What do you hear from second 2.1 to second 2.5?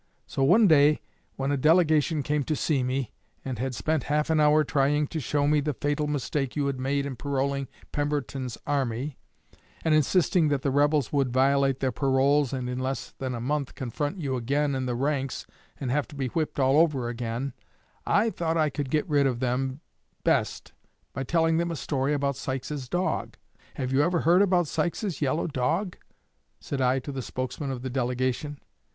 came